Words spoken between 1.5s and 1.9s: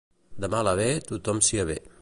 avé.